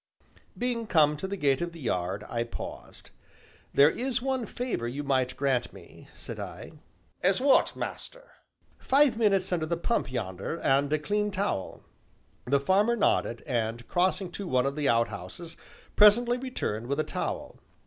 [0.57, 3.11] Being come to the gate of the yard, I paused.
[3.71, 6.71] "There is one favor you might grant me," said I.
[7.21, 8.31] "As what, master?"
[8.79, 11.83] "Five minutes under the pump yonder, and a clean towel."
[12.45, 15.55] The farmer nodded, and crossing to one of the outhouses,
[15.95, 17.59] presently returned with a towel.